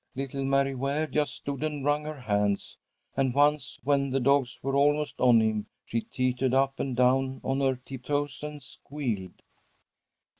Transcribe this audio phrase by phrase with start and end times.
[0.15, 2.75] Little Mary Ware just stood and wrung her hands,
[3.15, 7.59] and once when the dogs were almost on him she teetered up and down on
[7.61, 9.43] her tiptoes and squealed.